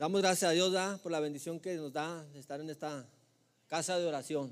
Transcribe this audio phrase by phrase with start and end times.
[0.00, 3.06] Damos gracias a Dios por la bendición que nos da de estar en esta
[3.68, 4.50] casa de oración.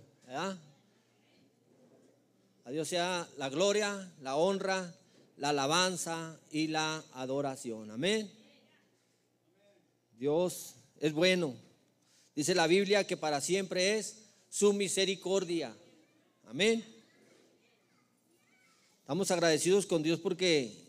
[2.67, 4.95] A Dios sea la gloria, la honra,
[5.39, 7.91] la alabanza y la adoración.
[7.91, 8.31] Amén.
[10.19, 11.57] Dios es bueno.
[12.37, 15.75] Dice la Biblia que para siempre es su misericordia.
[16.45, 16.85] Amén.
[19.01, 20.88] Estamos agradecidos con Dios porque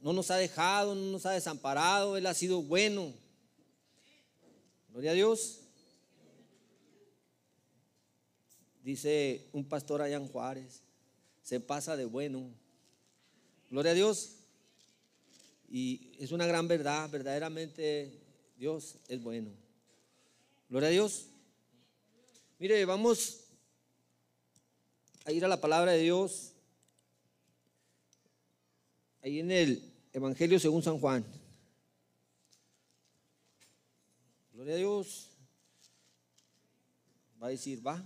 [0.00, 3.12] no nos ha dejado, no nos ha desamparado, Él ha sido bueno.
[4.90, 5.60] Gloria a Dios.
[8.82, 10.82] Dice un pastor allá Juárez,
[11.42, 12.48] se pasa de bueno.
[13.70, 14.36] Gloria a Dios.
[15.68, 18.18] Y es una gran verdad, verdaderamente
[18.56, 19.50] Dios es bueno.
[20.70, 21.26] Gloria a Dios.
[22.58, 23.44] Mire, vamos
[25.24, 26.52] a ir a la palabra de Dios
[29.22, 29.87] ahí en el
[30.18, 31.24] Evangelio según San Juan.
[34.52, 35.30] Gloria a Dios.
[37.42, 38.04] Va a decir, va.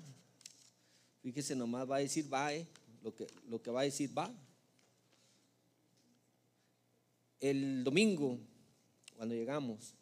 [1.22, 2.66] Fíjese nomás, va a decir, va, eh.
[3.02, 4.30] Lo que, lo que va a decir, va.
[7.40, 8.38] El domingo,
[9.16, 9.94] cuando llegamos,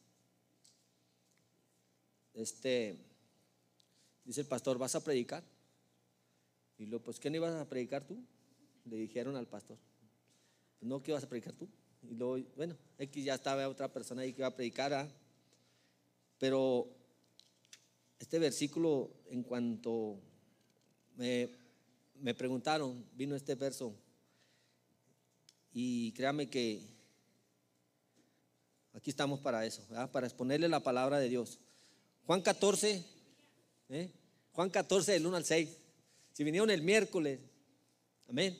[2.35, 2.99] este,
[4.25, 5.43] dice el pastor, ¿vas a predicar?
[6.77, 8.23] Y luego, pues, ¿qué no ibas a predicar tú?
[8.85, 9.79] Le dijeron al pastor
[10.81, 11.69] no, ¿qué vas a predicar tú?
[12.03, 15.09] Y luego, bueno, X ya estaba otra persona ahí que iba a predicar, ¿ah?
[16.39, 16.89] pero
[18.19, 20.19] este versículo, en cuanto
[21.17, 23.95] me, preguntaron, vino este verso,
[25.73, 26.83] y créame que
[28.93, 31.59] aquí estamos para eso, para exponerle la palabra de Dios.
[32.27, 33.05] Juan 14,
[33.91, 34.11] ¿eh?
[34.53, 35.77] Juan 14 del 1 al 6.
[36.33, 37.41] Si vinieron el miércoles,
[38.29, 38.59] amén.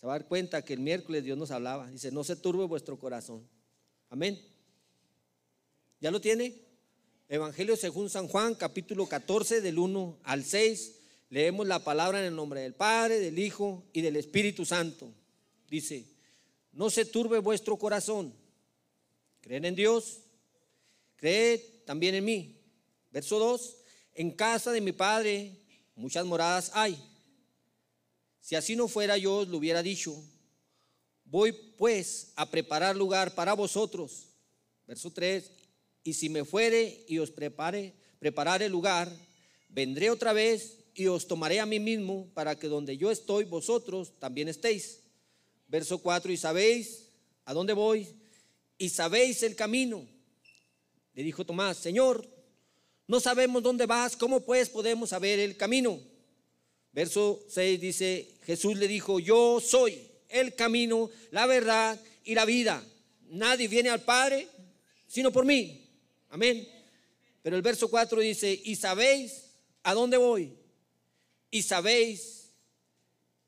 [0.00, 1.90] Se va a dar cuenta que el miércoles Dios nos hablaba.
[1.90, 3.46] Dice, no se turbe vuestro corazón.
[4.08, 4.40] Amén.
[6.00, 6.54] ¿Ya lo tiene?
[7.28, 10.96] Evangelio según San Juan, capítulo 14, del 1 al 6.
[11.28, 15.12] Leemos la palabra en el nombre del Padre, del Hijo y del Espíritu Santo.
[15.68, 16.06] Dice,
[16.72, 18.34] no se turbe vuestro corazón.
[19.42, 20.22] Creen en Dios,
[21.16, 22.58] creed también en mí.
[23.10, 23.76] Verso 2,
[24.14, 25.56] en casa de mi Padre
[25.94, 26.98] muchas moradas hay.
[28.40, 30.16] Si así no fuera, yo os lo hubiera dicho.
[31.24, 34.28] Voy pues a preparar lugar para vosotros.
[34.86, 35.50] Verso 3.
[36.02, 39.10] Y si me fuere y os prepare, preparare lugar,
[39.68, 44.18] vendré otra vez y os tomaré a mí mismo para que donde yo estoy, vosotros
[44.18, 45.00] también estéis.
[45.68, 46.32] Verso 4.
[46.32, 47.10] Y sabéis
[47.44, 48.08] a dónde voy
[48.78, 50.06] y sabéis el camino.
[51.14, 52.26] Le dijo Tomás, Señor,
[53.06, 56.00] no sabemos dónde vas, ¿cómo pues podemos saber el camino?
[56.92, 62.84] Verso 6 dice, Jesús le dijo, yo soy el camino, la verdad y la vida.
[63.28, 64.48] Nadie viene al Padre
[65.10, 65.88] sino por mí.
[66.28, 66.66] Amén.
[67.42, 69.50] Pero el verso 4 dice, y sabéis
[69.82, 70.56] a dónde voy.
[71.50, 72.52] Y sabéis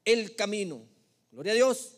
[0.04, 0.84] el camino.
[1.30, 1.92] Gloria a Dios.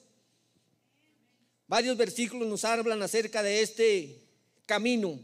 [1.66, 4.20] Varios versículos nos hablan acerca de este
[4.66, 5.18] camino,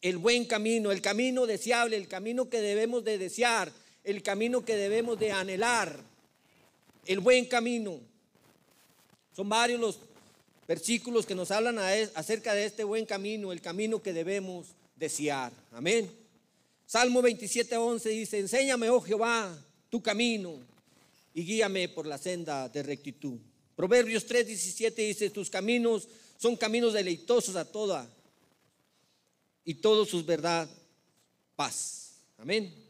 [0.00, 3.70] el buen camino, el camino deseable, el camino que debemos de desear,
[4.04, 5.98] el camino que debemos de anhelar,
[7.06, 8.00] el buen camino.
[9.34, 9.98] Son varios los
[10.66, 11.78] versículos que nos hablan
[12.14, 15.52] acerca de este buen camino, el camino que debemos desear.
[15.72, 16.10] Amén.
[16.86, 19.56] Salmo 27, 11 dice, enséñame, oh Jehová,
[19.88, 20.58] tu camino
[21.34, 23.38] y guíame por la senda de rectitud.
[23.74, 28.08] Proverbios 3, 17 dice, tus caminos son caminos deleitosos a toda
[29.64, 30.68] y todos sus verdad,
[31.56, 32.16] paz.
[32.38, 32.81] Amén.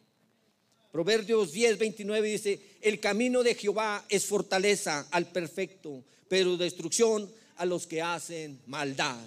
[0.93, 7.65] Proverbios 10, 29 dice, el camino de Jehová es fortaleza al perfecto, pero destrucción a
[7.65, 9.19] los que hacen maldad.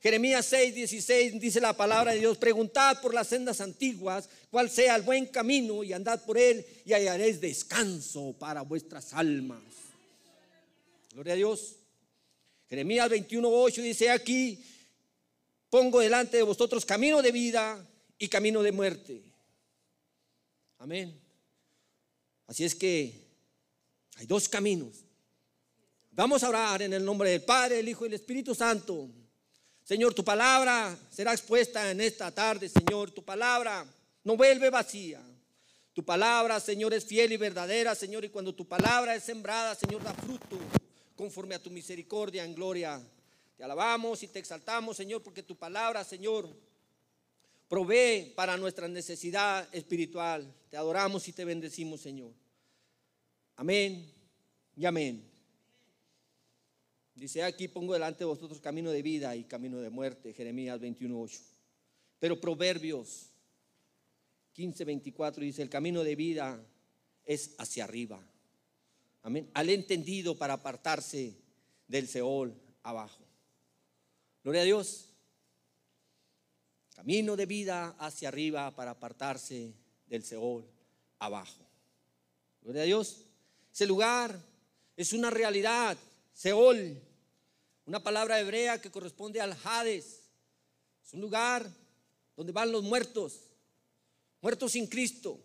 [0.00, 4.94] Jeremías 6, 16 dice la palabra de Dios, preguntad por las sendas antiguas cuál sea
[4.94, 9.62] el buen camino y andad por él y hallaréis descanso para vuestras almas.
[11.12, 11.76] Gloria a Dios.
[12.68, 14.64] Jeremías 21, 8 dice aquí,
[15.68, 17.84] pongo delante de vosotros camino de vida
[18.16, 19.31] y camino de muerte.
[20.82, 21.16] Amén.
[22.48, 23.14] Así es que
[24.16, 25.04] hay dos caminos.
[26.10, 29.08] Vamos a orar en el nombre del Padre, el Hijo y el Espíritu Santo.
[29.84, 33.12] Señor, tu palabra será expuesta en esta tarde, Señor.
[33.12, 33.86] Tu palabra
[34.24, 35.22] no vuelve vacía.
[35.92, 38.24] Tu palabra, Señor, es fiel y verdadera, Señor.
[38.24, 40.58] Y cuando tu palabra es sembrada, Señor, da fruto
[41.14, 43.00] conforme a tu misericordia en gloria.
[43.56, 46.52] Te alabamos y te exaltamos, Señor, porque tu palabra, Señor,
[47.72, 50.54] provee para nuestra necesidad espiritual.
[50.68, 52.34] Te adoramos y te bendecimos, Señor.
[53.56, 54.12] Amén
[54.76, 55.24] y amén.
[57.14, 61.40] Dice, aquí pongo delante de vosotros camino de vida y camino de muerte, Jeremías 21.8.
[62.18, 63.30] Pero Proverbios
[64.54, 66.62] 15.24 dice, el camino de vida
[67.24, 68.22] es hacia arriba.
[69.22, 69.48] Amén.
[69.54, 71.38] Al entendido para apartarse
[71.88, 73.24] del Seol abajo.
[74.42, 75.11] Gloria a Dios.
[76.94, 79.74] Camino de vida hacia arriba para apartarse
[80.06, 80.64] del Seol
[81.18, 81.66] abajo.
[82.60, 83.24] Gloria a Dios.
[83.72, 84.38] Ese lugar
[84.96, 85.96] es una realidad.
[86.32, 87.00] Seol,
[87.86, 90.20] una palabra hebrea que corresponde al Hades.
[91.04, 91.68] Es un lugar
[92.36, 93.40] donde van los muertos,
[94.40, 95.40] muertos sin Cristo,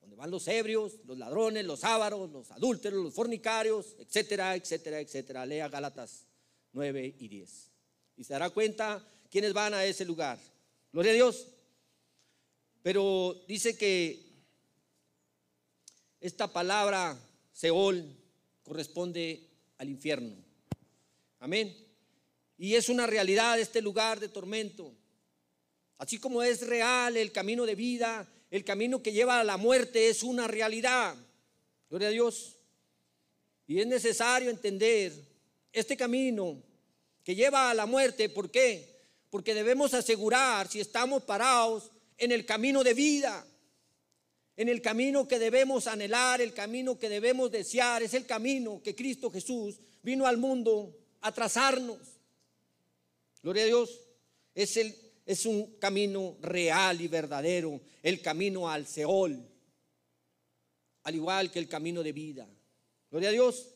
[0.00, 5.46] donde van los ebrios, los ladrones, los ávaros, los adúlteros, los fornicarios, etcétera, etcétera, etcétera.
[5.46, 6.26] Lea Gálatas
[6.72, 7.70] 9 y 10.
[8.16, 10.38] Y se dará cuenta quiénes van a ese lugar.
[10.92, 11.46] Gloria a Dios.
[12.82, 14.28] Pero dice que
[16.20, 17.18] esta palabra
[17.52, 18.04] Seol
[18.62, 19.48] corresponde
[19.78, 20.36] al infierno.
[21.40, 21.76] Amén.
[22.56, 24.92] Y es una realidad este lugar de tormento.
[25.98, 30.08] Así como es real el camino de vida, el camino que lleva a la muerte
[30.08, 31.16] es una realidad.
[31.88, 32.56] Gloria a Dios.
[33.66, 35.12] Y es necesario entender
[35.72, 36.62] este camino
[37.22, 38.28] que lleva a la muerte.
[38.28, 38.97] ¿Por qué?
[39.30, 43.46] Porque debemos asegurar si estamos parados en el camino de vida,
[44.56, 48.96] en el camino que debemos anhelar, el camino que debemos desear, es el camino que
[48.96, 51.98] Cristo Jesús vino al mundo a trazarnos.
[53.42, 54.00] Gloria a Dios.
[54.54, 59.40] Es, el, es un camino real y verdadero, el camino al Seol,
[61.04, 62.48] al igual que el camino de vida.
[63.10, 63.68] Gloria a Dios.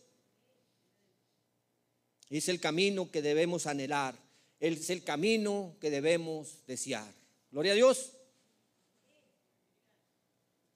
[2.29, 4.19] Es el camino que debemos anhelar,
[4.63, 7.13] es el camino que debemos desear.
[7.51, 8.13] Gloria a Dios.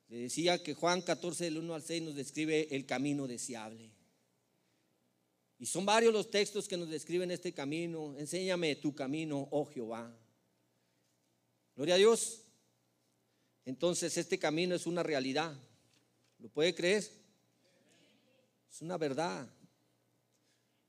[0.08, 3.92] Le decía que Juan 14 del 1 al 6 nos describe el camino deseable.
[5.58, 8.16] Y son varios los textos que nos describen este camino.
[8.18, 10.12] Enséñame tu camino, oh Jehová.
[11.76, 12.42] Gloria a Dios.
[13.64, 15.56] Entonces este camino es una realidad.
[16.40, 17.08] ¿Lo puede creer?
[18.68, 19.48] Es una verdad.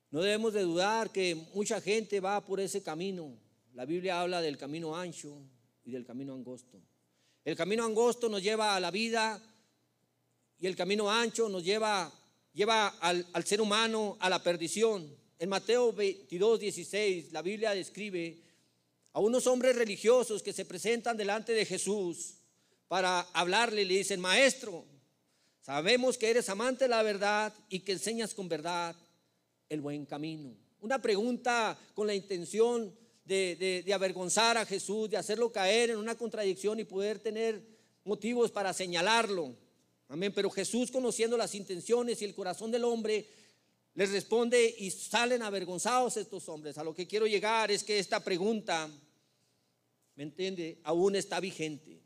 [0.09, 3.37] No debemos de dudar que mucha gente va por ese camino.
[3.73, 5.37] La Biblia habla del camino ancho
[5.83, 6.81] y del camino angosto.
[7.43, 9.41] El camino angosto nos lleva a la vida
[10.59, 12.11] y el camino ancho nos lleva,
[12.53, 15.13] lleva al, al ser humano a la perdición.
[15.39, 18.41] En Mateo 22, 16, la Biblia describe
[19.13, 22.35] a unos hombres religiosos que se presentan delante de Jesús
[22.87, 23.83] para hablarle.
[23.83, 24.85] Le dicen, maestro,
[25.61, 28.95] sabemos que eres amante de la verdad y que enseñas con verdad
[29.69, 30.55] el buen camino.
[30.81, 32.93] Una pregunta con la intención
[33.25, 37.61] de, avergonzar a Jesús, de hacerlo caer en una contradicción y poder tener
[38.03, 39.55] motivos para señalarlo.
[40.07, 40.31] Amén.
[40.33, 43.27] Pero Jesús, conociendo las intenciones y el corazón del hombre,
[43.95, 46.77] les responde y salen avergonzados estos hombres.
[46.77, 48.89] A lo que quiero llegar es que esta pregunta,
[50.15, 50.79] ¿me entiende?
[50.83, 51.99] Aún está vigente.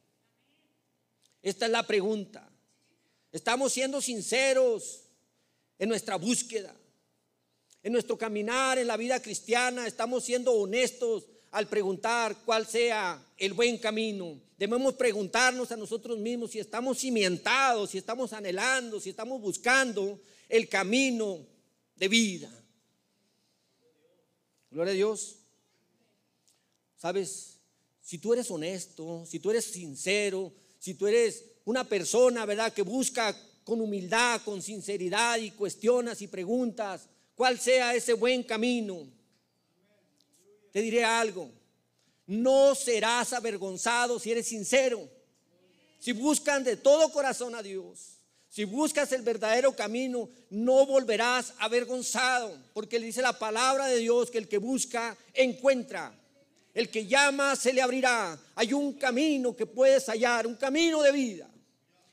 [1.43, 2.49] Esta es la pregunta.
[3.31, 5.03] Estamos siendo sinceros
[5.77, 6.75] en nuestra búsqueda.
[7.83, 13.53] En nuestro caminar en la vida cristiana estamos siendo honestos al preguntar cuál sea el
[13.53, 14.39] buen camino.
[14.57, 20.69] Debemos preguntarnos a nosotros mismos si estamos cimentados, si estamos anhelando, si estamos buscando el
[20.69, 21.39] camino
[21.95, 22.51] de vida.
[24.69, 25.37] Gloria a Dios.
[26.97, 27.57] Sabes,
[28.01, 32.83] si tú eres honesto, si tú eres sincero, si tú eres una persona, ¿verdad?, que
[32.83, 37.07] busca con humildad, con sinceridad y cuestionas y preguntas,
[37.41, 39.07] cuál sea ese buen camino.
[40.71, 41.49] Te diré algo,
[42.27, 45.09] no serás avergonzado si eres sincero.
[45.97, 52.55] Si buscan de todo corazón a Dios, si buscas el verdadero camino, no volverás avergonzado,
[52.75, 56.13] porque le dice la palabra de Dios que el que busca encuentra.
[56.75, 58.39] El que llama se le abrirá.
[58.53, 61.50] Hay un camino que puedes hallar, un camino de vida.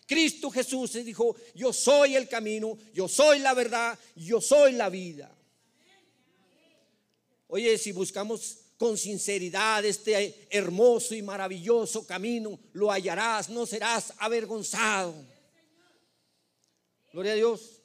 [0.08, 4.88] Cristo Jesús se dijo, yo soy el camino, yo soy la verdad, yo soy la
[4.88, 5.30] vida.
[7.48, 15.14] Oye, si buscamos con sinceridad este hermoso y maravilloso camino, lo hallarás, no serás avergonzado.
[17.12, 17.82] Gloria a Dios.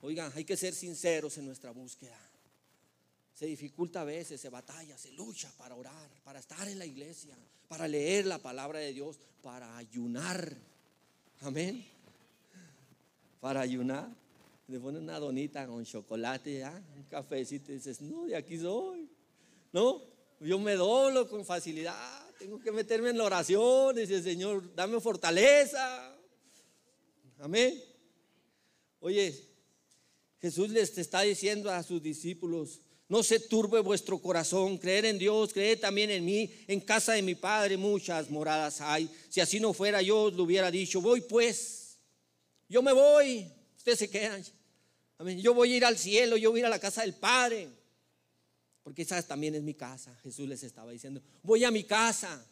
[0.00, 2.20] Oigan, hay que ser sinceros en nuestra búsqueda.
[3.34, 7.36] Se dificulta a veces, se batalla, se lucha para orar, para estar en la iglesia,
[7.68, 10.56] para leer la palabra de Dios, para ayunar.
[11.40, 11.84] Amén.
[13.40, 14.08] Para ayunar.
[14.68, 16.64] Le ponen una donita con chocolate,
[16.96, 19.08] un cafecito y dices, no, de aquí soy.
[19.72, 20.02] No,
[20.40, 22.26] yo me doblo con facilidad.
[22.38, 23.94] Tengo que meterme en la oración.
[23.94, 26.16] Dice, Señor, dame fortaleza.
[27.38, 27.80] Amén.
[29.00, 29.40] Oye,
[30.40, 35.52] Jesús les está diciendo a sus discípulos, no se turbe vuestro corazón, creer en Dios,
[35.52, 36.50] creer también en mí.
[36.66, 39.08] En casa de mi Padre muchas moradas hay.
[39.28, 41.98] Si así no fuera, yo os lo hubiera dicho, voy pues,
[42.68, 43.46] yo me voy,
[43.76, 44.44] ustedes se quedan.
[45.38, 47.68] Yo voy a ir al cielo, yo voy a ir a la casa del Padre.
[48.82, 50.14] Porque esa también es mi casa.
[50.22, 52.44] Jesús les estaba diciendo, voy a mi casa.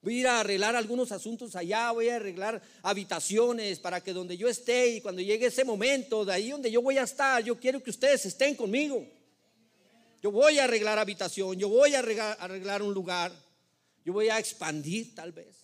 [0.00, 4.36] Voy a ir a arreglar algunos asuntos allá, voy a arreglar habitaciones para que donde
[4.36, 7.58] yo esté y cuando llegue ese momento, de ahí donde yo voy a estar, yo
[7.58, 9.06] quiero que ustedes estén conmigo.
[10.22, 13.32] Yo voy a arreglar habitación, yo voy a arreglar, un lugar,
[14.04, 15.56] yo voy a expandir tal vez.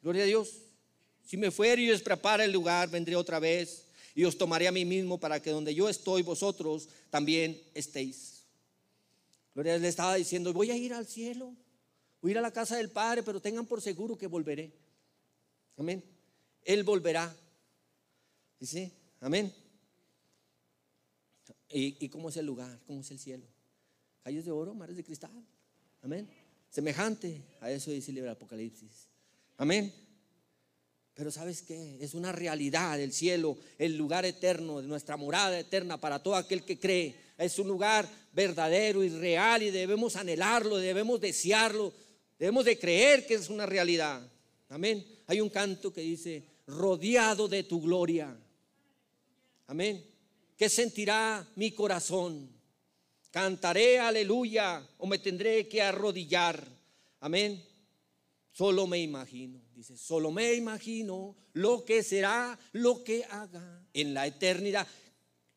[0.00, 0.50] Gloria a Dios.
[1.24, 4.72] Si me fuera y os prepara el lugar, vendré otra vez y os tomaré a
[4.72, 8.42] mí mismo para que donde yo estoy, vosotros también estéis.
[9.54, 11.54] Gloria a Dios le estaba diciendo, voy a ir al cielo.
[12.24, 14.72] Voy a ir a la casa del Padre, pero tengan por seguro que volveré.
[15.76, 16.02] Amén.
[16.64, 17.36] Él volverá.
[18.62, 18.90] ¿Sí?
[19.20, 19.54] Amén.
[21.76, 22.78] ¿Y, cómo es el lugar?
[22.86, 23.44] ¿Cómo es el cielo?
[24.22, 25.32] Calles de oro, mares de cristal.
[26.02, 26.28] Amén.
[26.70, 29.08] Semejante a eso dice el Apocalipsis.
[29.56, 29.92] Amén.
[31.14, 31.98] Pero sabes qué?
[32.00, 36.64] Es una realidad el cielo, el lugar eterno, de nuestra morada eterna para todo aquel
[36.64, 37.16] que cree.
[37.38, 41.92] Es un lugar verdadero y real y debemos anhelarlo, debemos desearlo,
[42.38, 44.20] Debemos de creer que es una realidad.
[44.68, 45.04] Amén.
[45.26, 48.36] Hay un canto que dice, rodeado de tu gloria.
[49.66, 50.04] Amén.
[50.56, 52.48] ¿Qué sentirá mi corazón?
[53.30, 56.64] Cantaré aleluya o me tendré que arrodillar.
[57.20, 57.64] Amén.
[58.52, 64.28] Solo me imagino, dice, solo me imagino lo que será, lo que haga en la
[64.28, 64.86] eternidad.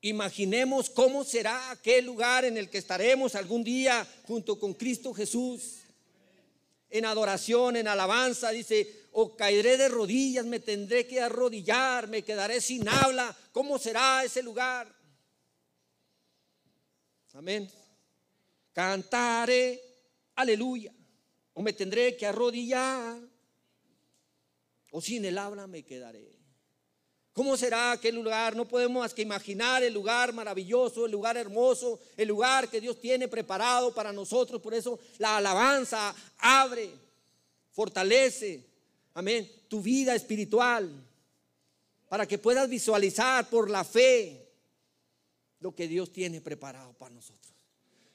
[0.02, 5.82] Imaginemos cómo será aquel lugar en el que estaremos algún día junto con Cristo Jesús
[6.90, 12.62] en adoración, en alabanza, dice, o caeré de rodillas, me tendré que arrodillar, me quedaré
[12.62, 13.36] sin habla.
[13.52, 14.94] ¿Cómo será ese lugar?
[17.34, 17.70] Amén.
[18.74, 19.80] Cantaré,
[20.36, 20.94] aleluya,
[21.54, 23.20] o me tendré que arrodillar,
[24.92, 26.37] o sin el habla me quedaré.
[27.38, 28.56] ¿Cómo será aquel lugar?
[28.56, 33.00] No podemos más que imaginar el lugar maravilloso, el lugar hermoso, el lugar que Dios
[33.00, 34.60] tiene preparado para nosotros.
[34.60, 36.90] Por eso la alabanza abre,
[37.74, 38.66] fortalece,
[39.14, 40.90] amén, tu vida espiritual,
[42.10, 44.50] para que puedas visualizar por la fe
[45.60, 47.54] lo que Dios tiene preparado para nosotros.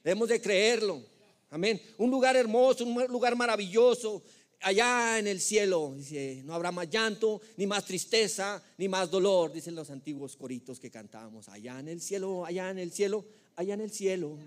[0.03, 1.01] Debemos de creerlo.
[1.49, 1.81] Amén.
[1.97, 4.21] Un lugar hermoso, un lugar maravilloso,
[4.63, 9.51] allá en el cielo, dice, no habrá más llanto, ni más tristeza, ni más dolor,
[9.51, 13.73] dicen los antiguos coritos que cantábamos, allá en el cielo, allá en el cielo, allá
[13.73, 14.37] en el cielo.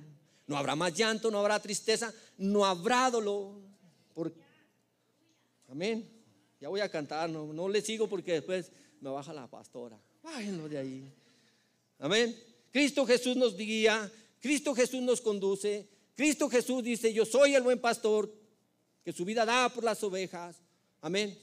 [0.46, 3.54] No habrá más llanto, no habrá tristeza, no habrá dolor.
[5.68, 6.08] Amén.
[6.60, 8.70] Ya voy a cantar, no, no le sigo porque después
[9.00, 9.98] me baja la pastora.
[10.22, 11.12] Bájenlo de ahí.
[11.98, 12.36] Amén.
[12.72, 15.88] Cristo Jesús nos guía, Cristo Jesús nos conduce.
[16.14, 18.32] Cristo Jesús dice, yo soy el buen pastor,
[19.06, 20.56] que su vida da por las ovejas.
[21.00, 21.38] Amén.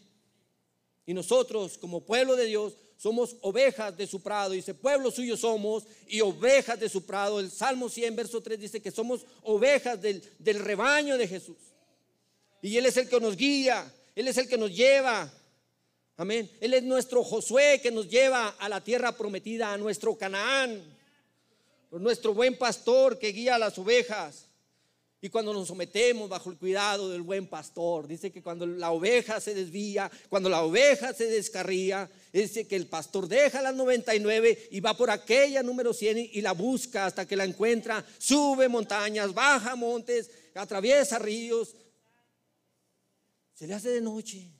[1.05, 4.51] Y nosotros, como pueblo de Dios, somos ovejas de su prado.
[4.51, 7.39] Dice, pueblo suyo somos y ovejas de su prado.
[7.39, 11.55] El Salmo 100, verso 3 dice que somos ovejas del, del rebaño de Jesús.
[12.61, 15.31] Y Él es el que nos guía, Él es el que nos lleva.
[16.17, 16.51] Amén.
[16.59, 20.83] Él es nuestro Josué que nos lleva a la tierra prometida, a nuestro Canaán.
[21.91, 24.49] Nuestro buen pastor que guía a las ovejas.
[25.23, 29.39] Y cuando nos sometemos bajo el cuidado del buen pastor, dice que cuando la oveja
[29.39, 34.81] se desvía, cuando la oveja se descarría, dice que el pastor deja las 99 y
[34.81, 39.77] va por aquella número 100 y la busca hasta que la encuentra, sube montañas, baja
[39.77, 41.73] montes, atraviesa ríos.
[43.53, 44.51] Se le hace de noche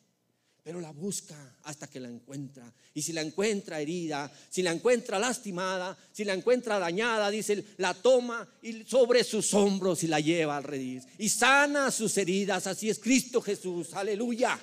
[0.64, 2.72] pero la busca hasta que la encuentra.
[2.94, 7.94] Y si la encuentra herida, si la encuentra lastimada, si la encuentra dañada, dice, la
[7.94, 11.04] toma y sobre sus hombros y la lleva al redil.
[11.18, 14.58] Y sana sus heridas, así es Cristo Jesús, aleluya.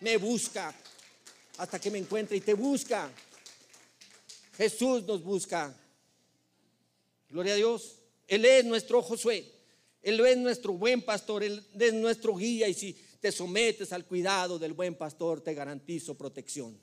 [0.00, 0.74] Me busca
[1.58, 3.08] hasta que me encuentre y te busca.
[4.56, 5.72] Jesús nos busca.
[7.30, 7.96] Gloria a Dios.
[8.26, 9.52] Él es nuestro Josué.
[10.02, 11.44] Él es nuestro buen pastor.
[11.44, 12.68] Él es nuestro guía.
[12.68, 12.96] Y si
[13.26, 16.78] te sometes al cuidado del buen pastor, te garantizo protección.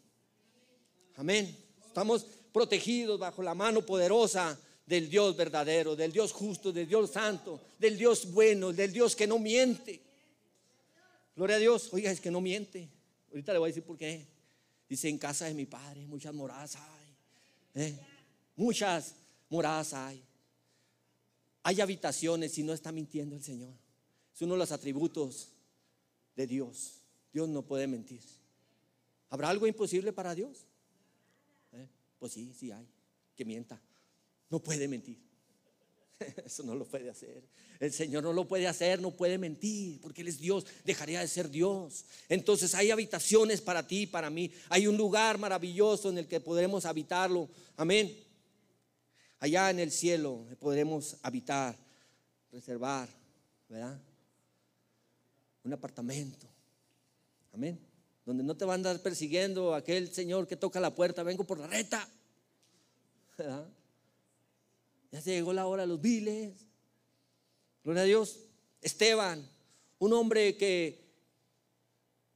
[1.16, 1.58] Amén.
[1.88, 7.62] Estamos protegidos bajo la mano poderosa del Dios verdadero, del Dios justo, del Dios santo,
[7.80, 10.02] del Dios bueno, del Dios que no miente.
[11.34, 11.88] Gloria a Dios.
[11.94, 12.90] Oiga, es que no miente.
[13.30, 14.28] Ahorita le voy a decir por qué.
[14.90, 17.84] Dice, en casa de mi padre muchas moradas hay.
[17.86, 18.00] ¿eh?
[18.58, 19.16] Muchas
[19.48, 20.22] moradas hay.
[21.64, 23.72] Hay habitaciones y no está mintiendo el Señor.
[24.36, 25.53] Es uno de los atributos
[26.36, 27.02] de Dios.
[27.32, 28.22] Dios no puede mentir.
[29.30, 30.66] ¿Habrá algo imposible para Dios?
[31.72, 31.88] ¿Eh?
[32.20, 32.88] Pues sí, sí hay.
[33.36, 33.82] que mienta.
[34.50, 35.18] No puede mentir.
[36.46, 37.44] Eso no lo puede hacer.
[37.80, 41.28] El Señor no lo puede hacer, no puede mentir, porque Él es Dios, dejaría de
[41.28, 42.06] ser Dios.
[42.30, 44.52] Entonces hay habitaciones para ti, para mí.
[44.70, 47.50] Hay un lugar maravilloso en el que podremos habitarlo.
[47.76, 48.16] Amén.
[49.40, 51.76] Allá en el cielo podremos habitar,
[52.52, 53.10] reservar,
[53.68, 54.00] ¿verdad?
[55.64, 56.48] Un apartamento.
[57.54, 57.80] Amén.
[58.26, 61.60] Donde no te va a andar persiguiendo aquel Señor que toca la puerta, vengo por
[61.60, 62.08] la reta.
[65.12, 66.56] Ya se llegó la hora de los viles.
[67.84, 68.40] Gloria a Dios.
[68.82, 69.48] Esteban,
[70.00, 71.06] un hombre que,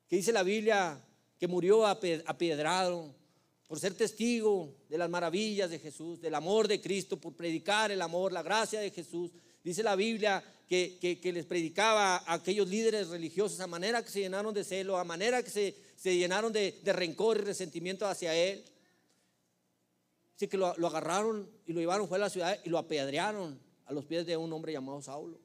[0.07, 1.03] que dice la Biblia
[1.39, 3.15] que murió apiedrado
[3.67, 8.01] por ser testigo de las maravillas de Jesús, del amor de Cristo, por predicar el
[8.01, 9.31] amor, la gracia de Jesús.
[9.67, 14.53] Dice la Biblia que, les predicaba a aquellos líderes religiosos a manera que se llenaron
[14.53, 18.63] de celo, a manera que se, llenaron de, rencor y resentimiento hacia él.
[20.37, 23.59] Así que lo, lo, agarraron y lo llevaron fuera de la ciudad y lo apedrearon
[23.87, 25.37] a los pies de un hombre llamado Saulo.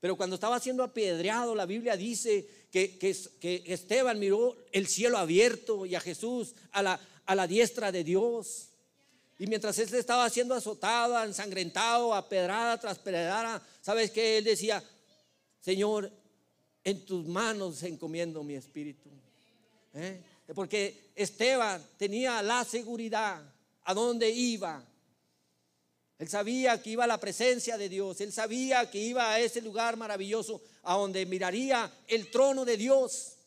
[0.00, 5.84] Pero cuando estaba siendo apedreado, la Biblia dice que, que, Esteban miró el cielo abierto
[5.84, 8.69] y a Jesús a la, a la diestra de Dios.
[9.40, 14.36] Y mientras él estaba siendo azotado, ensangrentado, apedrada tras pedrada, ¿sabes qué?
[14.36, 14.84] Él decía,
[15.62, 16.12] Señor,
[16.84, 19.08] en tus manos encomiendo mi espíritu.
[19.94, 20.22] ¿Eh?
[20.54, 23.42] Porque Esteban tenía la seguridad
[23.84, 24.86] a dónde iba,
[26.18, 28.20] él sabía que iba a la presencia de Dios.
[28.20, 33.38] Él sabía que iba a ese lugar maravilloso a donde miraría el trono de Dios.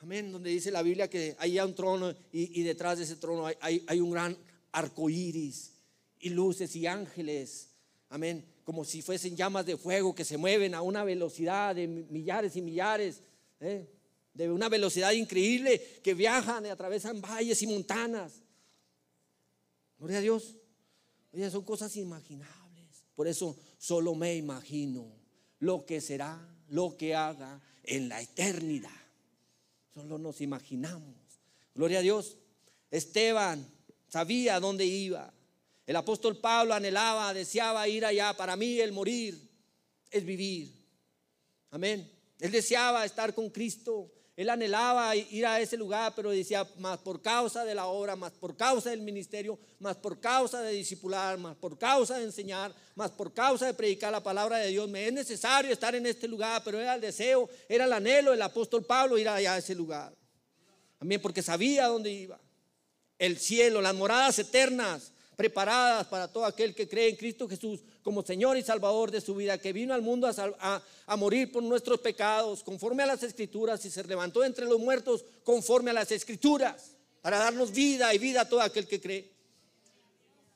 [0.00, 0.32] Amén.
[0.32, 4.00] Donde dice la Biblia que hay un trono y, detrás de ese trono hay, hay
[4.00, 4.36] un gran
[4.72, 5.72] arco iris
[6.20, 7.70] y luces y ángeles.
[8.08, 8.44] Amén.
[8.64, 12.62] Como si fuesen llamas de fuego que se mueven a una velocidad de millares y
[12.62, 13.22] millares.
[13.60, 13.88] ¿eh?
[14.34, 18.42] De una velocidad increíble que viajan y atravesan valles y montanas.
[19.98, 20.56] Gloria a Dios.
[21.50, 23.04] Son cosas imaginables.
[23.14, 25.12] Por eso solo me imagino
[25.60, 26.38] lo que será,
[26.68, 28.90] lo que haga en la eternidad.
[29.92, 31.14] Solo nos imaginamos.
[31.74, 32.38] Gloria a Dios.
[32.90, 33.66] Esteban
[34.08, 35.32] sabía dónde iba.
[35.86, 38.36] El apóstol Pablo anhelaba, deseaba ir allá.
[38.36, 39.40] Para mí el morir
[40.10, 40.74] es vivir.
[41.70, 42.10] Amén.
[42.40, 44.10] Él deseaba estar con Cristo.
[44.36, 48.30] Él anhelaba ir a ese lugar, pero decía, más por causa de la obra, más
[48.32, 53.10] por causa del ministerio, más por causa de discipular, más por causa de enseñar, más
[53.10, 56.62] por causa de predicar la palabra de Dios, me es necesario estar en este lugar,
[56.64, 60.14] pero era el deseo, era el anhelo del apóstol Pablo ir allá a ese lugar.
[60.98, 62.38] También porque sabía dónde iba.
[63.18, 68.24] El cielo, las moradas eternas preparadas para todo aquel que cree en Cristo Jesús como
[68.24, 72.64] Señor y Salvador de su vida, que vino al mundo a, morir por nuestros pecados,
[72.64, 77.38] conforme a las Escrituras, y se levantó entre los muertos conforme a las Escrituras, para
[77.38, 79.30] darnos vida y vida a todo aquel que cree.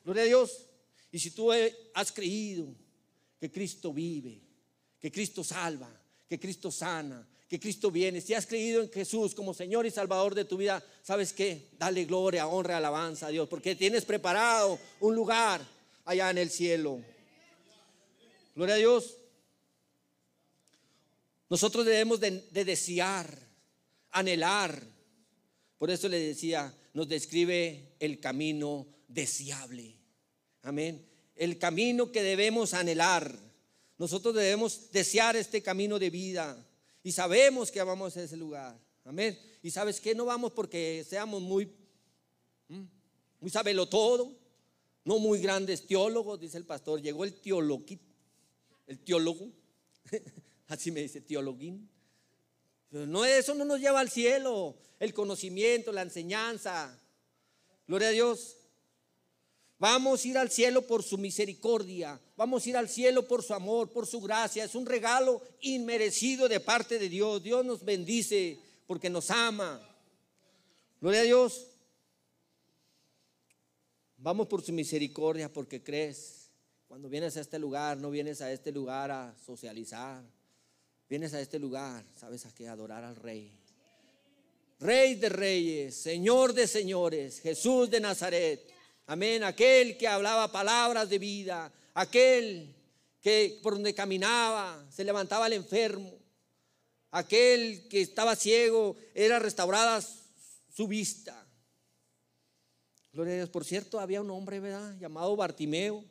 [0.03, 0.65] Gloria a Dios.
[1.13, 2.67] Y si tú has creído
[3.39, 4.41] que Cristo vive,
[4.99, 5.89] que Cristo salva,
[6.27, 10.33] que Cristo sana, que Cristo viene, si has creído en Jesús como Señor y Salvador
[10.33, 11.67] de tu vida, ¿sabes qué?
[11.77, 15.61] Dale gloria, honra, alabanza a Dios, porque tienes preparado un lugar
[16.05, 16.99] allá en el cielo.
[18.55, 19.17] Gloria a Dios.
[21.49, 23.37] Nosotros debemos de, desear,
[24.09, 24.81] anhelar.
[25.77, 29.95] Por eso le decía, nos describe el camino deseable.
[30.63, 31.05] Amén.
[31.35, 33.37] El camino que debemos anhelar.
[34.03, 36.61] Nosotros debemos desear este camino de vida
[37.03, 38.77] y sabemos que vamos a ese lugar.
[39.05, 39.39] Amén.
[39.61, 41.71] Y sabes que no vamos porque seamos muy,
[43.39, 44.35] muy sabelo todo,
[45.05, 47.01] no muy grandes teólogos, dice el pastor.
[47.01, 48.03] Llegó el teoloquito,
[48.87, 49.49] el teólogo,
[50.67, 51.89] así me dice teologuín.
[52.89, 57.01] no, eso no nos lleva al cielo, el conocimiento, la enseñanza.
[57.87, 58.57] Gloria a Dios.
[59.83, 62.17] Vamos a ir al cielo por su misericordia.
[62.37, 64.63] Vamos a ir al cielo por su amor, por su gracia.
[64.63, 67.43] Es un regalo inmerecido de parte de Dios.
[67.43, 69.85] Dios nos bendice porque nos ama.
[71.01, 71.67] Gloria a Dios.
[74.15, 76.49] Vamos por su misericordia porque crees.
[76.87, 80.23] Cuando vienes a este lugar, no vienes a este lugar a socializar.
[81.09, 82.69] Vienes a este lugar, ¿sabes a qué?
[82.69, 83.51] Adorar al Rey.
[84.79, 88.72] Rey de reyes, Señor de señores, Jesús de Nazaret.
[89.05, 89.43] Amén.
[89.43, 92.75] Aquel que hablaba palabras de vida, aquel
[93.21, 96.13] que por donde caminaba se levantaba el enfermo,
[97.11, 100.01] aquel que estaba ciego era restaurada
[100.71, 101.45] su vista.
[103.11, 103.49] Gloria a Dios.
[103.49, 104.97] Por cierto, había un hombre, ¿verdad?
[104.99, 106.03] Llamado Bartimeo.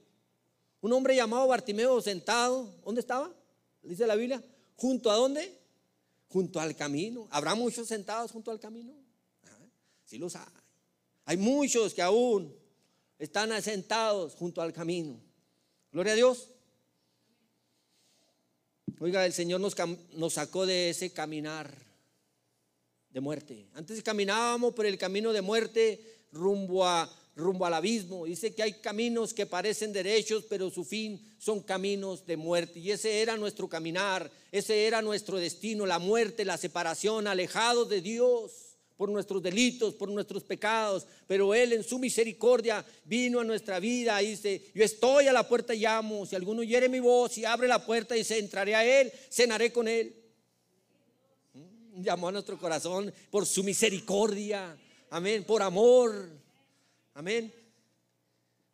[0.80, 2.72] Un hombre llamado Bartimeo sentado.
[2.84, 3.34] ¿Dónde estaba?
[3.82, 4.42] Dice la Biblia.
[4.76, 5.58] ¿Junto a dónde?
[6.28, 7.26] Junto al camino.
[7.30, 8.94] ¿Habrá muchos sentados junto al camino?
[10.04, 10.46] Sí los hay.
[11.24, 12.54] Hay muchos que aún
[13.22, 15.16] están asentados junto al camino.
[15.92, 16.48] Gloria a Dios.
[18.98, 21.72] Oiga, el Señor nos, sacó de ese caminar
[23.10, 23.68] de muerte.
[23.74, 28.24] Antes caminábamos por el camino de muerte rumbo a rumbo al abismo.
[28.24, 32.80] Dice que hay caminos que parecen derechos, pero su fin son caminos de muerte.
[32.80, 38.00] Y ese era nuestro caminar, ese era nuestro destino, la muerte, la separación, alejados de
[38.00, 38.71] Dios
[39.02, 41.08] por nuestros delitos, por nuestros pecados.
[41.26, 45.48] Pero Él en su misericordia vino a nuestra vida y dice, yo estoy a la
[45.48, 46.24] puerta y llamo.
[46.24, 49.72] Si alguno oyere mi voz y abre la puerta y dice, entraré a Él, cenaré
[49.72, 50.14] con Él.
[51.96, 54.78] Llamó a nuestro corazón por su misericordia.
[55.10, 56.28] Amén, por amor.
[57.14, 57.52] Amén.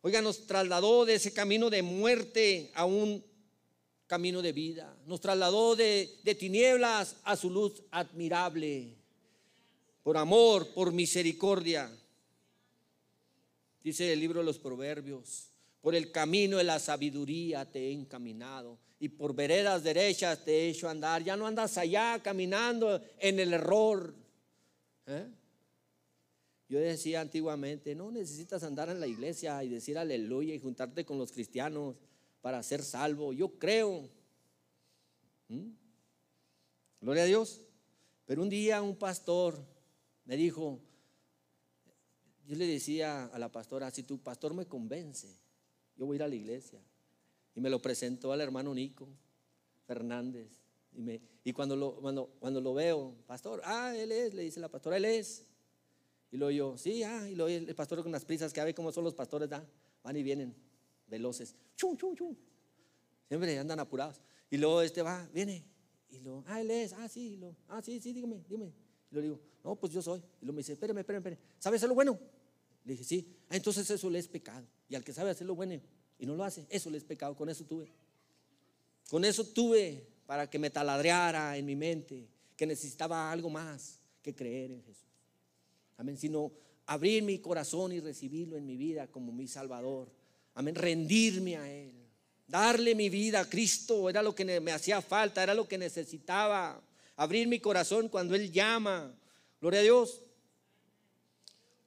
[0.01, 3.25] Oiga, nos trasladó de ese camino de muerte a un
[4.05, 4.95] camino de vida.
[5.07, 8.98] Nos trasladó de, de, tinieblas a su luz admirable.
[10.09, 11.87] Por amor, por misericordia.
[13.83, 15.51] Dice el libro de los Proverbios.
[15.81, 20.69] Por el camino de la sabiduría te he encaminado y por veredas derechas te he
[20.69, 21.23] hecho andar.
[21.23, 24.15] Ya no andas allá caminando en el error.
[25.05, 25.27] ¿Eh?
[26.69, 31.19] Yo decía antiguamente, no necesitas andar en la iglesia y decir aleluya y juntarte con
[31.19, 31.97] los cristianos
[32.41, 33.31] para ser salvo.
[33.31, 34.09] Yo creo.
[35.49, 35.69] ¿Mm?
[36.99, 37.61] Gloria a Dios.
[38.25, 39.68] Pero un día un pastor
[40.29, 40.79] me dijo,
[42.45, 45.27] yo le decía a la pastora, si tu pastor me convence,
[45.95, 46.79] yo voy a ir a la iglesia.
[47.55, 49.09] Y me lo presentó al hermano Nico
[49.87, 50.61] Fernández.
[50.91, 54.59] Y, me, y cuando, lo, cuando, cuando lo veo, pastor, ah, él es, le dice
[54.59, 55.47] la pastora, él es.
[56.29, 58.75] Y luego yo, sí, ah, y luego el pastor con las prisas, que a ver
[58.75, 59.67] cómo son los pastores, da,
[60.03, 60.53] van y vienen,
[61.07, 62.35] veloces, chum, chum, chum.
[63.27, 64.21] Siempre andan apurados.
[64.51, 65.65] Y luego este va, viene,
[66.07, 68.88] y lo, ah, él es, ah, sí, lo, ah, sí, sí, dígame, dígame.
[69.11, 70.19] Y lo digo, no, pues yo soy.
[70.19, 72.19] Y luego me dice, espérame, espérame, espérame, ¿sabe hacer lo bueno?
[72.85, 74.65] Le dije, sí, ah, entonces eso le es pecado.
[74.87, 75.79] Y al que sabe hacer lo bueno
[76.17, 77.91] y no lo hace, eso le es pecado, con eso tuve.
[79.09, 84.35] Con eso tuve para que me taladreara en mi mente que necesitaba algo más que
[84.35, 85.07] creer en Jesús.
[85.97, 86.17] Amén.
[86.17, 86.51] Sino
[86.85, 90.11] abrir mi corazón y recibirlo en mi vida como mi Salvador.
[90.53, 90.75] Amén.
[90.75, 91.93] Rendirme a Él.
[92.47, 96.81] Darle mi vida a Cristo era lo que me hacía falta, era lo que necesitaba.
[97.19, 99.13] Abrir mi corazón cuando Él llama.
[99.59, 100.21] Gloria a Dios.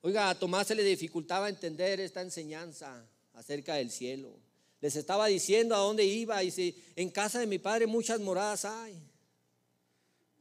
[0.03, 4.37] Oiga, a Tomás se le dificultaba entender esta enseñanza acerca del cielo.
[4.83, 8.67] Les estaba diciendo a dónde iba y si en casa de mi padre muchas moradas
[8.67, 9.01] hay.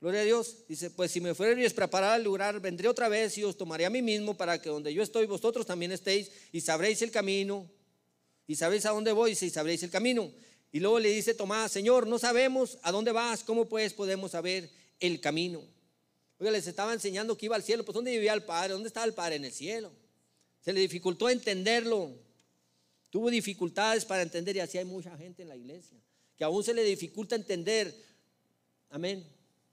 [0.01, 0.67] Gloria a Dios.
[0.67, 3.85] Dice, pues si me fuera y preparar el lugar, vendré otra vez y os tomaré
[3.85, 7.65] a mí mismo para que donde yo estoy vosotros también estéis y sabréis el camino.
[8.45, 10.29] Y sabréis a dónde voy y sabréis el camino.
[10.73, 14.80] Y luego le dice Tomás, Señor, no sabemos a dónde vas, ¿cómo pues podemos saber
[15.01, 15.61] el camino?
[16.39, 17.83] Oiga, les estaba enseñando que iba al cielo.
[17.83, 18.73] Pues ¿dónde vivía el Padre?
[18.73, 19.35] ¿Dónde estaba el Padre?
[19.35, 19.91] En el cielo.
[20.61, 22.15] Se le dificultó entenderlo.
[23.09, 25.97] Tuvo dificultades para entender y así hay mucha gente en la iglesia.
[26.37, 27.93] Que aún se le dificulta entender.
[28.89, 29.25] Amén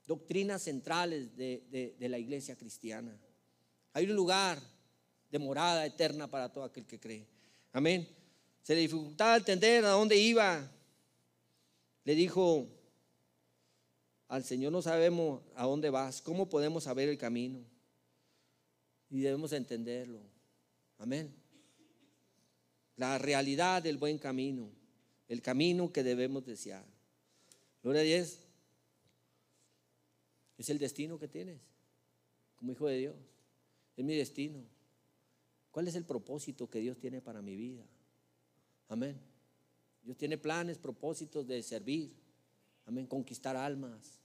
[0.09, 3.15] doctrinas centrales de, la iglesia cristiana.
[3.93, 4.59] Hay un lugar
[5.29, 7.27] de morada eterna para todo aquel que cree.
[7.71, 8.09] Amén.
[8.63, 10.67] Se le dificultaba entender a dónde iba.
[12.05, 12.67] Le dijo
[14.29, 17.59] al Señor, no sabemos a dónde vas, cómo podemos saber el camino.
[19.09, 20.21] Y debemos entenderlo.
[20.99, 21.33] Amén.
[22.95, 24.69] La realidad del buen camino,
[25.27, 26.85] el camino que debemos desear.
[27.81, 28.37] Gloria a Dios.
[30.59, 31.59] Es el destino que tienes
[32.55, 33.15] como hijo de Dios.
[33.97, 34.59] Es mi destino.
[35.71, 37.83] ¿Cuál es el propósito que Dios tiene para mi vida?
[38.89, 39.19] Amén.
[40.03, 42.13] Dios tiene planes, propósitos de servir.
[42.85, 43.07] Amén.
[43.07, 44.18] Conquistar almas,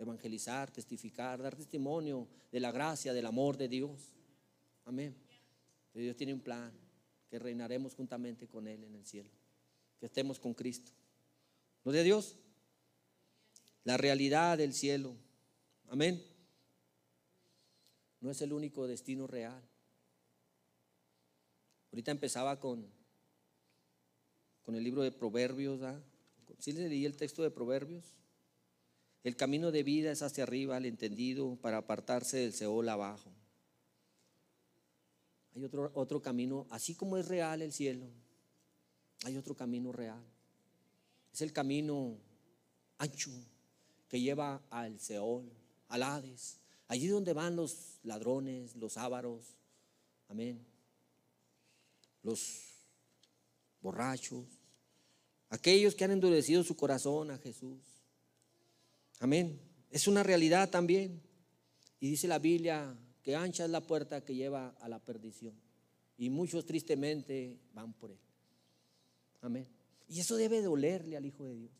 [0.00, 4.14] evangelizar, testificar, dar testimonio de la gracia, del amor de Dios.
[4.86, 5.14] Amén.
[5.92, 6.72] Dios tiene un plan
[7.28, 9.30] que reinaremos juntamente con Él en el cielo.
[9.98, 10.92] Que estemos con Cristo.
[11.84, 12.36] ¿No de Dios?
[13.84, 15.14] La realidad del cielo.
[15.88, 16.24] Amén.
[18.20, 19.62] No es el único destino real.
[21.92, 22.86] Ahorita empezaba con,
[24.62, 25.80] con el libro de Proverbios.
[26.58, 28.14] ¿Sí le leí el texto de Proverbios?
[29.22, 33.30] El camino de vida es hacia arriba, al entendido, para apartarse del Seol abajo.
[35.54, 38.06] Hay otro, otro camino, así como es real el cielo,
[39.24, 40.22] hay otro camino real.
[41.32, 42.16] Es el camino
[42.98, 43.30] ancho
[44.08, 45.50] que lleva al Seol
[45.90, 49.56] al Hades, allí donde van los ladrones, los ávaros,
[50.28, 50.64] amén,
[52.22, 52.62] los
[53.82, 54.46] borrachos,
[55.48, 57.80] aquellos que han endurecido su corazón a Jesús.
[59.20, 59.60] Amén.
[59.90, 61.22] Es una realidad también.
[62.00, 65.54] Y dice la Biblia que ancha es la puerta que lleva a la perdición.
[66.16, 68.18] Y muchos tristemente van por él.
[69.42, 69.68] Amén.
[70.08, 71.72] Y eso debe dolerle al Hijo de Dios.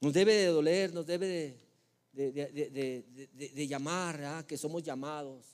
[0.00, 1.60] Nos debe de doler, nos debe
[2.12, 5.44] de, llamar, que somos llamados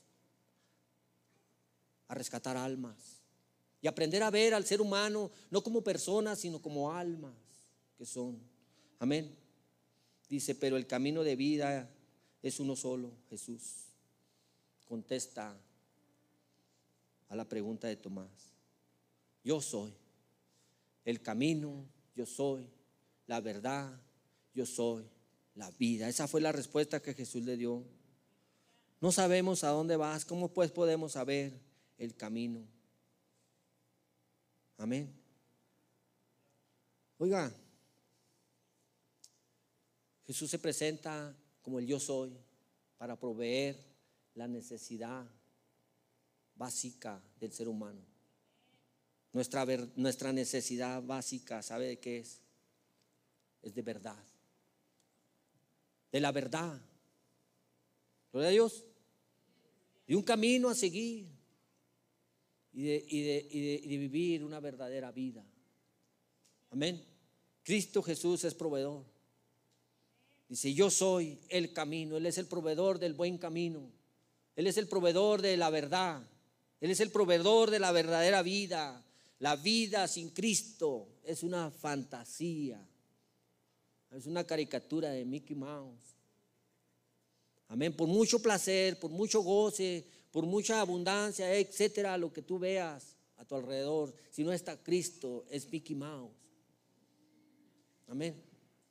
[2.07, 3.23] a rescatar almas.
[3.81, 7.35] Y aprender a ver al ser humano no como personas, sino como almas
[7.97, 8.39] que son.
[8.99, 9.46] Amén.
[10.29, 11.91] Dice, pero el camino de vida
[12.43, 13.87] es uno solo, Jesús.
[14.87, 15.57] Contesta
[17.29, 18.53] a la pregunta de Tomás.
[19.45, 19.93] Yo soy
[21.05, 22.67] el camino, yo soy
[23.27, 24.01] la verdad,
[24.55, 25.05] yo soy
[25.55, 26.09] la vida.
[26.09, 27.85] Esa fue la respuesta que Jesús le dio.
[29.01, 31.61] No sabemos a dónde vas, ¿cómo pues podemos saber
[31.99, 32.67] el camino?
[34.79, 35.13] Amén.
[37.19, 37.53] Oiga,
[40.27, 42.37] Jesús se presenta como el yo soy
[42.99, 43.77] para proveer
[44.35, 45.25] la necesidad
[46.57, 48.01] básica del ser humano.
[49.33, 49.65] Nuestra,
[49.97, 52.41] nuestra necesidad básica, ¿sabe de qué es?
[53.63, 54.23] Es de verdad.
[56.11, 56.81] De la verdad.
[58.33, 58.85] Gloria a Dios.
[60.07, 61.29] Y un camino a seguir.
[62.73, 65.45] Y de, y de vivir una verdadera vida.
[66.71, 67.03] Amén.
[67.63, 69.16] Cristo Jesús es proveedor.
[70.49, 72.17] Dice, yo soy el camino.
[72.17, 73.91] Él es el proveedor del buen camino.
[74.55, 76.23] Él es el proveedor de la verdad.
[76.81, 79.05] Él es el proveedor de la verdadera vida.
[79.39, 82.81] La vida sin Cristo es una fantasía.
[84.13, 86.17] Es una caricatura de Mickey Mouse.
[87.69, 87.95] Amén.
[87.95, 93.45] Por mucho placer, por mucho goce, por mucha abundancia, etcétera, lo que tú veas a
[93.45, 96.33] tu alrededor, si no está Cristo, es Mickey Mouse.
[98.07, 98.41] Amén.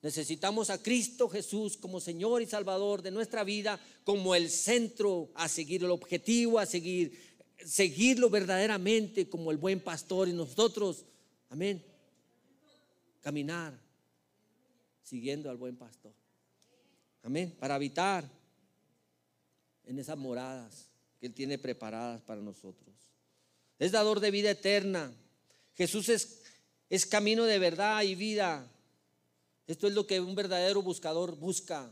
[0.06, 5.48] Necesitamos a Cristo Jesús como Señor y Salvador de nuestra vida, como el centro a
[5.48, 11.06] seguir, el objetivo a seguir, seguirlo verdaderamente como el buen pastor y nosotros,
[11.50, 11.84] amén,
[13.24, 13.74] caminar
[15.02, 16.13] siguiendo al buen pastor.
[17.24, 18.30] Amén, para habitar
[19.86, 20.86] en esas moradas
[21.20, 22.94] que Él tiene preparadas para nosotros.
[23.80, 25.12] Es dador de vida eterna.
[25.74, 26.44] Jesús es,
[26.91, 28.72] es camino de verdad y vida.
[29.67, 31.91] Esto es lo que un verdadero buscador busca.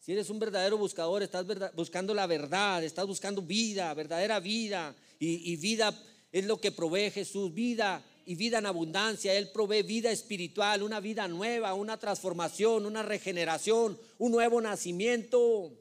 [0.00, 4.94] Si eres un verdadero buscador, estás buscando la verdad, estás buscando vida, verdadera vida.
[5.18, 5.98] Y, y, vida
[6.30, 9.34] es lo que provee Jesús, vida y vida en abundancia.
[9.34, 15.72] Él provee vida espiritual, una vida nueva, una transformación, una regeneración, un nuevo nacimiento.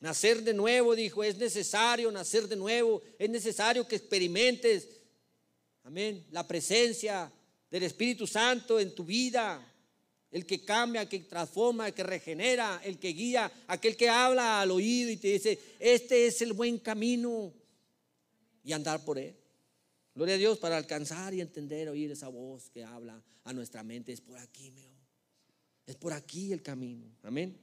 [0.00, 4.88] Nacer de nuevo, dijo, es necesario nacer de nuevo, es necesario que experimentes,
[5.82, 7.32] amén, la presencia
[7.70, 9.64] del Espíritu Santo en tu vida,
[10.30, 14.60] el que cambia, el que transforma, el que regenera, el que guía, aquel que habla
[14.60, 17.52] al oído y te dice, este es el buen camino
[18.62, 19.34] y andar por él.
[20.14, 24.12] Gloria a Dios para alcanzar y entender, oír esa voz que habla a nuestra mente.
[24.12, 24.98] Es por aquí, mío.
[25.86, 27.06] Es por aquí el camino.
[27.22, 27.56] Amén.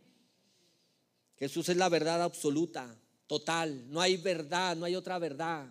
[1.38, 3.92] Jesús es la verdad absoluta, total.
[3.92, 5.70] No hay verdad, no hay otra verdad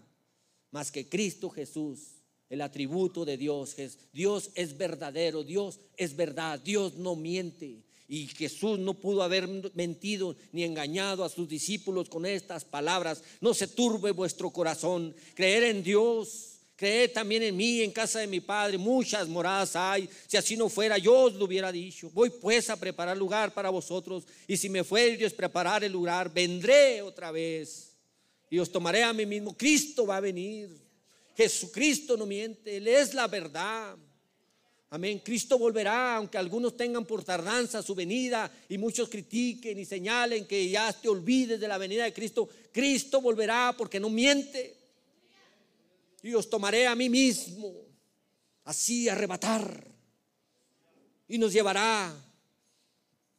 [0.71, 2.14] más que Cristo Jesús
[2.55, 3.77] el atributo de Dios.
[4.13, 7.83] Dios es verdadero, Dios es verdad, Dios no miente.
[8.09, 13.23] Y Jesús no pudo haber mentido ni engañado a sus discípulos con estas palabras.
[13.41, 15.15] No se turbe vuestro corazón.
[15.35, 16.51] Creer en Dios.
[16.77, 18.79] Creed también en mí, en casa de mi Padre.
[18.79, 20.09] Muchas moradas hay.
[20.27, 22.11] Si así no fuera, yo os lo hubiera dicho.
[22.13, 24.25] Voy pues a preparar lugar para vosotros.
[24.47, 27.97] Y si me fuere Dios preparar el lugar, vendré otra vez.
[28.51, 29.57] Y os tomaré a mí mismo.
[29.57, 30.84] Cristo va a venir.
[31.37, 33.97] Jesucristo no miente, Él es la verdad.
[34.91, 35.21] Amén.
[35.25, 40.69] Cristo volverá, aunque algunos tengan por tardanza su venida y muchos critiquen y señalen que
[40.69, 42.49] ya te olvides de la venida de Cristo.
[42.71, 44.77] Cristo volverá porque no miente.
[46.23, 47.75] Y os tomaré a mí mismo,
[48.63, 49.85] así arrebatar.
[51.27, 52.15] Y nos llevará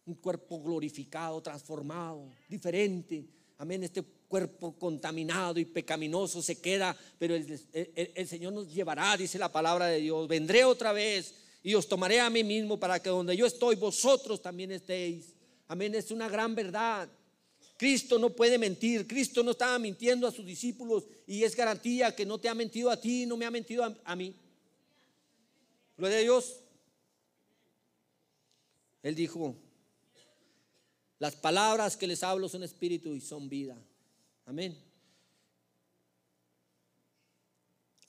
[0.05, 3.25] un cuerpo glorificado, transformado, diferente.
[3.57, 3.83] Amén.
[3.83, 9.87] Este cuerpo contaminado y pecaminoso se queda, pero el, Señor nos llevará, dice la palabra
[9.87, 10.27] de Dios.
[10.27, 14.41] Vendré otra vez y os tomaré a mí mismo para que donde yo estoy, vosotros
[14.41, 15.33] también estéis.
[15.67, 17.09] Amén, es una gran verdad.
[17.77, 19.07] Cristo no puede mentir.
[19.07, 22.89] Cristo no estaba mintiendo a sus discípulos y es garantía que no te ha mentido
[22.89, 24.35] a ti, no me ha mentido a, mí.
[25.97, 26.59] Gloria a Dios.
[29.03, 29.55] Él dijo,
[31.19, 33.77] las palabras que les hablo son espíritu y son vida.
[34.45, 34.77] Amén.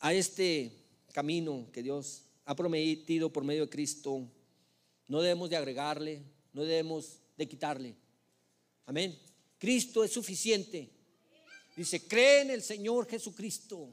[0.01, 0.73] A este
[1.13, 4.29] camino que Dios ha prometido por medio de Cristo,
[5.09, 7.95] no debemos de agregarle, no debemos de quitarle.
[8.87, 9.19] Amén.
[9.59, 10.91] Cristo es suficiente.
[11.77, 13.89] Dice, cree en el Señor Jesucristo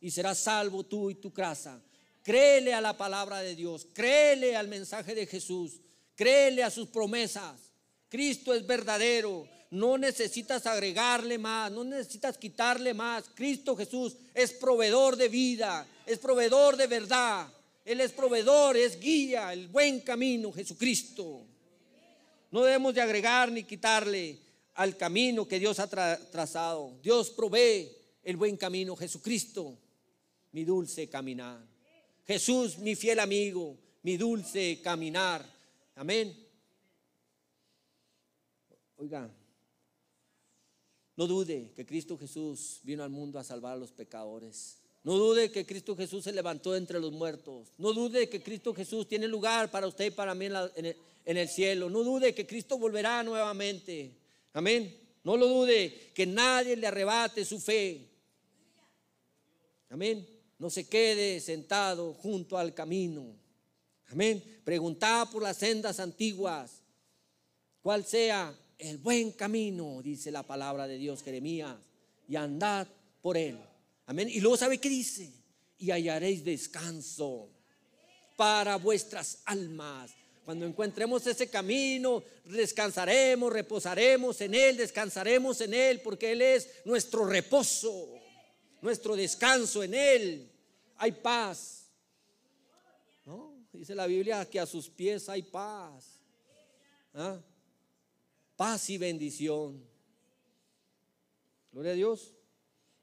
[0.00, 1.82] y serás salvo tú y tu casa.
[2.22, 5.80] Créele a la palabra de Dios, créele al mensaje de Jesús,
[6.14, 7.67] créele a sus promesas.
[8.08, 13.24] Cristo es verdadero, no necesitas agregarle más, no necesitas quitarle más.
[13.34, 17.48] Cristo Jesús es proveedor de vida, es proveedor de verdad.
[17.84, 21.46] Él es proveedor, es guía, el buen camino, Jesucristo.
[22.50, 24.38] No debemos de agregar ni quitarle
[24.74, 26.98] al camino que Dios ha trazado.
[27.02, 27.90] Dios provee
[28.22, 29.76] el buen camino, Jesucristo,
[30.52, 31.60] mi dulce caminar.
[32.26, 35.44] Jesús, mi fiel amigo, mi dulce caminar.
[35.96, 36.47] Amén.
[38.98, 39.30] Oiga,
[41.16, 44.78] no dude que Cristo Jesús vino al mundo a salvar a los pecadores.
[45.04, 47.72] No dude que Cristo Jesús se levantó entre los muertos.
[47.78, 51.88] No dude que Cristo Jesús tiene lugar para usted y para mí en, el, cielo.
[51.88, 54.16] No dude que Cristo volverá nuevamente.
[54.52, 54.96] Amén.
[55.22, 58.08] No lo dude, que nadie le arrebate su fe.
[59.90, 60.28] Amén.
[60.58, 63.36] No se quede sentado junto al camino.
[64.08, 64.60] Amén.
[64.64, 66.82] Preguntad por las sendas antiguas,
[67.80, 71.76] cuál sea el buen camino, dice la palabra de Dios, Jeremías,
[72.28, 72.86] y andad
[73.20, 73.58] por él.
[74.06, 74.28] Amén.
[74.30, 75.30] Y luego sabe qué dice,
[75.78, 77.48] y hallaréis descanso
[78.36, 80.12] para vuestras almas.
[80.44, 87.26] Cuando encontremos ese camino, descansaremos, reposaremos en Él, descansaremos en Él, porque Él es nuestro
[87.26, 88.14] reposo,
[88.80, 90.50] nuestro descanso en Él.
[90.96, 91.90] Hay paz.
[93.26, 93.52] ¿No?
[93.72, 96.18] Dice la Biblia que a sus pies hay paz.
[97.12, 97.38] ¿Ah?
[98.58, 99.80] Paz y bendición.
[101.70, 102.34] Gloria a Dios.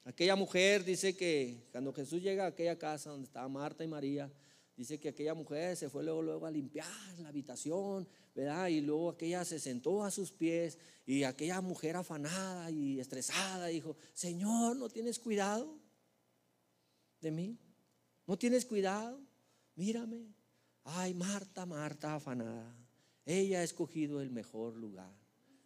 [0.04, 4.30] Aquella mujer dice que cuando Jesús llega a aquella casa donde estaba Marta y María,
[4.76, 6.89] dice que aquella mujer se fue luego, luego a limpiar
[7.20, 8.68] la habitación, ¿verdad?
[8.68, 13.96] Y luego aquella se sentó a sus pies y aquella mujer afanada y estresada dijo,
[14.13, 15.80] Señor, ¿no tienes cuidado
[17.22, 17.58] de mí?
[18.28, 19.22] ¿No tienes cuidado?
[19.76, 20.36] Mírame.
[20.84, 22.76] Ay, Marta, Marta afanada.
[23.26, 25.24] Ella ha escogido el mejor lugar.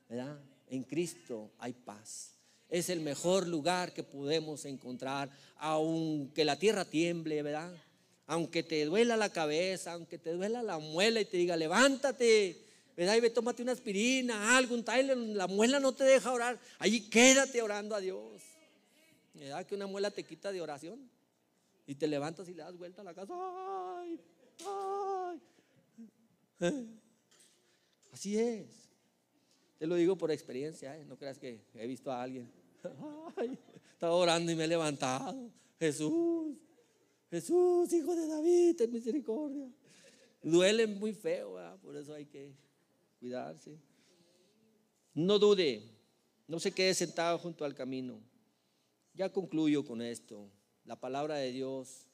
[0.09, 2.35] En Cristo hay paz.
[2.69, 7.73] Es el mejor lugar que podemos encontrar, aunque la tierra tiemble, ¿verdad?
[8.27, 12.63] Aunque te duela la cabeza, aunque te duela la muela y te diga, levántate,
[12.95, 13.15] ¿verdad?
[13.15, 17.61] Y ve, tómate una aspirina, algo, un la muela no te deja orar, allí quédate
[17.61, 18.41] orando a Dios.
[19.33, 19.65] ¿Verdad?
[19.65, 21.09] Que una muela te quita de oración
[21.87, 23.33] y te levantas y le das vuelta a la casa.
[23.35, 24.19] ¡Ay!
[26.59, 26.99] ¡Ay!
[28.11, 28.88] Así es.
[29.79, 31.05] Te lo digo por experiencia, ¿eh?
[31.05, 32.51] no creas que he visto a alguien.
[33.93, 35.49] estaba orando y me he levantado.
[35.79, 36.57] Jesús,
[37.31, 39.71] Jesús, hijo de David, ten misericordia.
[40.43, 42.51] Duele muy feo, por eso hay que
[43.21, 43.77] cuidarse.
[45.13, 45.81] No dude,
[46.45, 48.19] no se quede sentado junto al camino.
[49.13, 50.49] Ya concluyo con esto.
[50.83, 52.05] La palabra de Dios,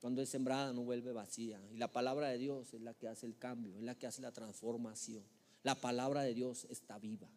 [0.00, 1.60] cuando es sembrada, no vuelve vacía.
[1.70, 4.22] Y la palabra de Dios es la que hace el cambio, es la que hace
[4.22, 5.33] la transformación
[5.64, 7.28] la palabra de Dios está viva.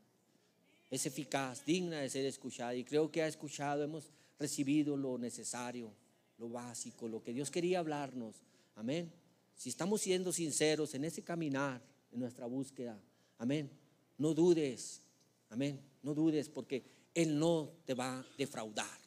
[0.91, 2.75] Es eficaz, digna de ser escuchada.
[2.75, 5.91] Y creo que ha escuchado, hemos recibido lo necesario,
[6.37, 8.35] lo básico, lo que Dios quería hablarnos.
[8.75, 9.11] Amén.
[9.55, 12.99] Si estamos siendo sinceros en ese caminar, en nuestra búsqueda,
[13.39, 13.71] amén.
[14.17, 15.01] No dudes,
[15.49, 15.79] amén.
[16.03, 16.83] No dudes porque
[17.15, 18.99] Él no te va a defraudar.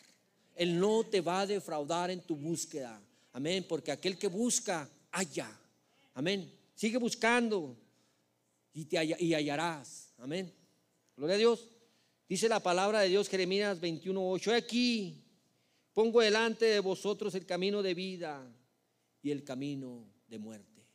[0.56, 3.00] Él no te va a defraudar en tu búsqueda.
[3.32, 3.64] Amén.
[3.68, 5.50] Porque aquel que busca, halla.
[6.14, 6.50] Amén.
[6.74, 7.76] Sigue buscando
[8.72, 10.12] y, te hallarás.
[10.18, 10.52] Amén.
[11.16, 11.68] Gloria a Dios.
[12.28, 14.54] Dice la palabra de Dios, Jeremías 21:8.
[14.54, 15.24] Aquí
[15.92, 18.46] pongo delante de vosotros el camino de vida
[19.22, 20.86] y el camino de muerte.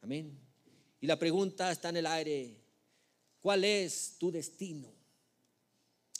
[0.00, 0.38] Amén.
[1.00, 2.56] Y la pregunta está en el aire.
[3.40, 4.92] ¿Cuál es tu destino?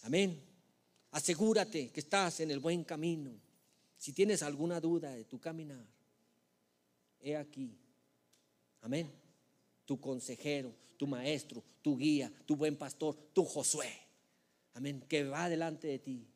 [0.02, 0.40] Amén.
[1.10, 3.32] Asegúrate que estás en el buen camino.
[3.96, 5.84] Si tienes alguna duda de tu caminar,
[7.20, 7.76] he aquí.
[8.82, 9.27] Amén
[9.88, 13.90] tu consejero, tu maestro, tu guía, tu buen pastor, tu Josué.
[14.74, 16.26] Amén, que va delante de ti.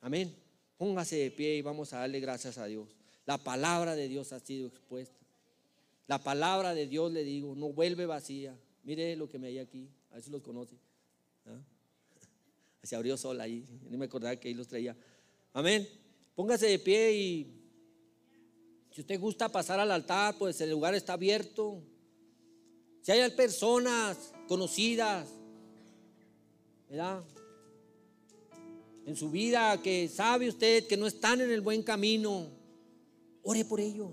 [0.00, 0.32] Amén.
[0.76, 2.94] Póngase de pie y vamos a darle gracias a Dios.
[3.24, 5.18] La palabra de Dios ha sido expuesta.
[6.06, 8.56] La palabra de Dios, le digo, no vuelve vacía.
[8.84, 10.76] Mire lo que me hay aquí, a ver los conoce.
[11.46, 11.60] ¿Ah?
[12.84, 14.96] Se abrió sola ahí, no me acordaba que ahí los traía.
[15.52, 15.88] Amén.
[16.36, 17.56] Póngase de pie y
[18.92, 21.82] si usted gusta pasar al altar, pues el lugar está abierto.
[23.06, 25.28] Si hay personas conocidas,
[26.90, 27.22] ¿verdad?
[29.06, 32.48] En su vida que sabe usted que no están en el buen camino,
[33.44, 34.10] ore por ellos.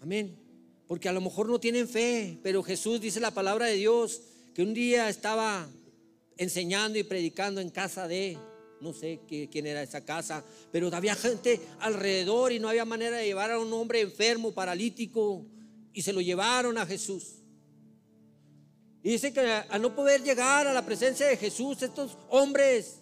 [0.00, 0.38] Amén.
[0.86, 4.22] Porque a lo mejor no tienen fe, pero Jesús dice la palabra de Dios
[4.54, 5.68] que un día estaba
[6.36, 8.38] enseñando y predicando en casa de,
[8.80, 13.26] no sé quién era esa casa, pero había gente alrededor y no había manera de
[13.26, 15.44] llevar a un hombre enfermo, paralítico,
[15.96, 17.36] y se lo llevaron a Jesús.
[19.02, 22.98] Y dice que al no poder llegar a la presencia de Jesús, estos hombres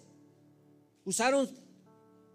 [1.03, 1.49] usaron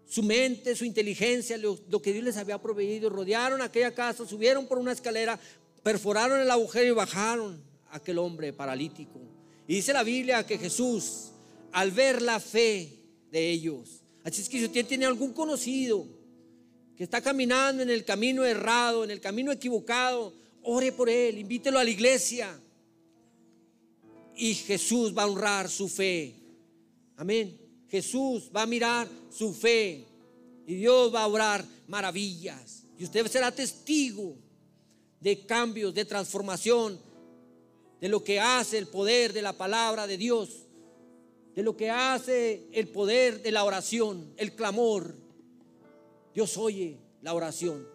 [0.07, 4.77] su mente, su inteligencia, lo, que Dios les había proveído, rodearon aquella casa, subieron por
[4.77, 5.39] una escalera,
[5.81, 9.19] perforaron el agujero y bajaron a aquel hombre paralítico.
[9.67, 11.31] Y dice la Biblia que Jesús,
[11.71, 12.99] al ver la fe
[13.31, 16.05] de ellos, así es que si usted tiene algún conocido
[16.95, 21.79] que está caminando en el camino errado, en el camino equivocado, ore por él, invítelo
[21.79, 22.59] a la iglesia.
[24.35, 26.35] Y Jesús va a honrar su fe.
[27.17, 27.59] Amén.
[27.89, 30.05] Jesús va a mirar su fe
[30.65, 32.83] y Dios va a obrar maravillas.
[32.97, 34.37] Y usted será testigo
[35.19, 36.99] de cambios, de transformación,
[37.99, 40.67] de lo que hace el poder de la palabra de Dios,
[41.53, 45.13] de lo que hace el poder de la oración, el clamor.
[46.33, 47.90] Dios oye la oración.